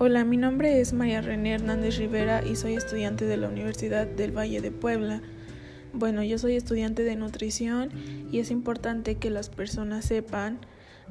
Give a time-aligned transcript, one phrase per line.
[0.00, 4.30] Hola, mi nombre es María René Hernández Rivera y soy estudiante de la Universidad del
[4.30, 5.22] Valle de Puebla.
[5.92, 7.90] Bueno, yo soy estudiante de nutrición
[8.30, 10.60] y es importante que las personas sepan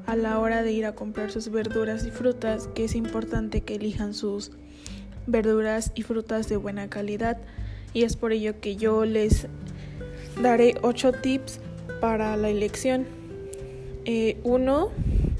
[0.06, 3.74] a la hora de ir a comprar sus verduras y frutas que es importante que
[3.74, 4.52] elijan sus
[5.26, 7.36] verduras y frutas de buena calidad
[7.92, 9.48] y es por ello que yo les
[10.40, 11.60] daré 8 tips
[12.00, 13.04] para la elección.
[14.06, 14.88] Eh, uno,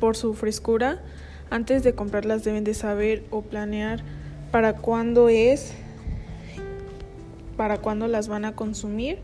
[0.01, 1.03] por su frescura.
[1.51, 4.01] Antes de comprarlas deben de saber o planear
[4.51, 5.73] para cuándo es,
[7.57, 9.19] para cuándo las van a consumir.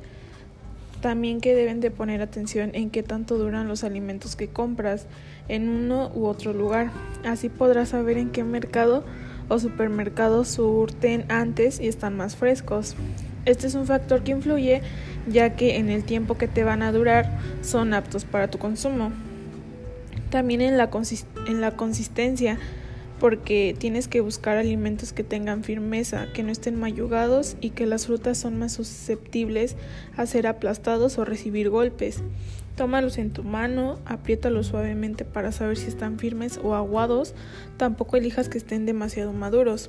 [1.02, 5.06] También que deben de poner atención en qué tanto duran los alimentos que compras
[5.48, 6.90] en uno u otro lugar.
[7.24, 9.04] Así podrás saber en qué mercado
[9.50, 12.96] o supermercado surten antes y están más frescos.
[13.44, 14.80] Este es un factor que influye
[15.28, 19.12] ya que en el tiempo que te van a durar son aptos para tu consumo.
[20.34, 20.90] También en la,
[21.46, 22.58] en la consistencia,
[23.20, 28.06] porque tienes que buscar alimentos que tengan firmeza, que no estén mayugados y que las
[28.06, 29.76] frutas son más susceptibles
[30.16, 32.24] a ser aplastados o recibir golpes.
[32.74, 37.36] Tómalos en tu mano, apriétalos suavemente para saber si están firmes o aguados.
[37.76, 39.88] Tampoco elijas que estén demasiado maduros.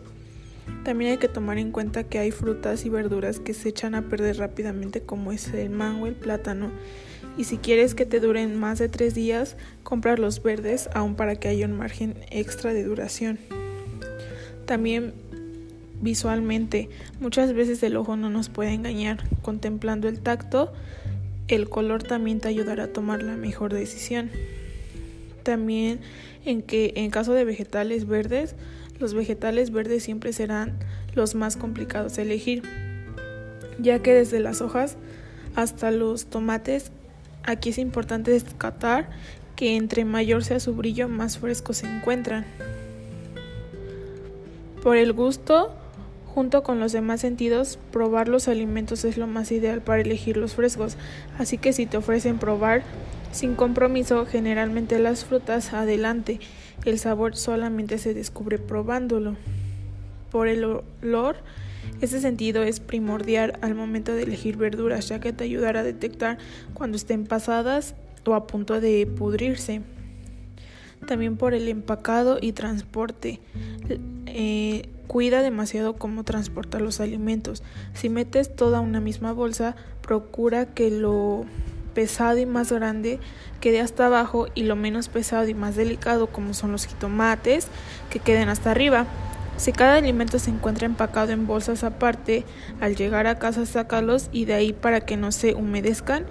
[0.84, 4.04] También hay que tomar en cuenta que hay frutas y verduras que se echan a
[4.04, 6.70] perder rápidamente como es el mango, el plátano.
[7.38, 11.36] Y si quieres que te duren más de tres días, compra los verdes aún para
[11.36, 13.40] que haya un margen extra de duración.
[14.66, 15.14] También
[16.02, 19.24] visualmente, muchas veces el ojo no nos puede engañar.
[19.42, 20.72] Contemplando el tacto,
[21.48, 24.30] el color también te ayudará a tomar la mejor decisión.
[25.44, 26.00] También
[26.46, 28.56] en que en caso de vegetales verdes,
[29.00, 30.80] los vegetales verdes siempre serán
[31.14, 32.64] los más complicados de elegir,
[33.80, 34.98] ya que desde las hojas
[35.56, 36.92] hasta los tomates,
[37.46, 39.10] aquí es importante destacar
[39.56, 42.46] que entre mayor sea su brillo, más frescos se encuentran.
[44.84, 45.74] Por el gusto,
[46.26, 50.56] junto con los demás sentidos, probar los alimentos es lo más ideal para elegir los
[50.56, 50.98] frescos,
[51.40, 52.84] así que si te ofrecen probar
[53.32, 56.40] sin compromiso, generalmente las frutas adelante.
[56.86, 59.36] El sabor solamente se descubre probándolo.
[60.32, 60.64] Por el
[61.02, 61.38] olor,
[62.02, 66.38] ese sentido es primordial al momento de elegir verduras, ya que te ayudará a detectar
[66.74, 67.96] cuando estén pasadas
[68.26, 69.82] o a punto de pudrirse.
[71.08, 73.40] También por el empacado y transporte.
[74.26, 77.64] Eh, cuida demasiado cómo transportar los alimentos.
[77.94, 81.46] Si metes toda una misma bolsa, procura que lo
[81.94, 83.20] pesado y más grande
[83.62, 87.68] quede hasta abajo y lo menos pesado y más delicado como son los jitomates
[88.10, 89.08] que queden hasta arriba.
[89.58, 92.44] Si cada alimento se encuentra empacado en bolsas aparte,
[92.82, 96.26] al llegar a casa sácalos y de ahí para que no se humedezcan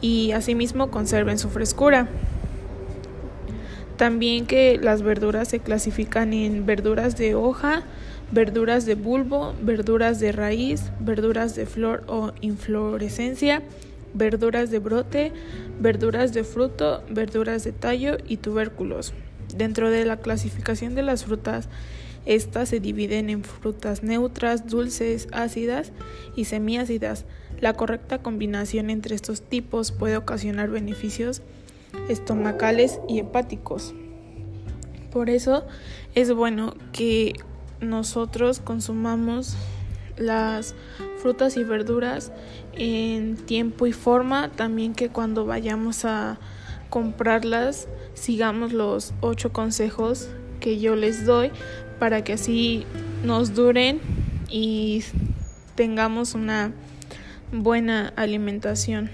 [0.00, 2.08] y asimismo conserven su frescura.
[3.96, 7.82] También que las verduras se clasifican en verduras de hoja,
[8.30, 13.62] verduras de bulbo, verduras de raíz, verduras de flor o inflorescencia,
[14.14, 15.32] verduras de brote,
[15.80, 19.14] verduras de fruto, verduras de tallo y tubérculos.
[19.56, 21.68] Dentro de la clasificación de las frutas,
[22.28, 25.92] estas se dividen en frutas neutras, dulces, ácidas
[26.36, 27.24] y semiácidas.
[27.58, 31.40] La correcta combinación entre estos tipos puede ocasionar beneficios
[32.10, 33.94] estomacales y hepáticos.
[35.10, 35.66] Por eso
[36.14, 37.32] es bueno que
[37.80, 39.56] nosotros consumamos
[40.18, 40.74] las
[41.22, 42.30] frutas y verduras
[42.74, 46.38] en tiempo y forma, también que cuando vayamos a
[46.90, 50.28] comprarlas sigamos los ocho consejos
[50.60, 51.52] que yo les doy
[51.98, 52.84] para que así
[53.24, 54.00] nos duren
[54.48, 55.04] y
[55.74, 56.72] tengamos una
[57.52, 59.10] buena alimentación.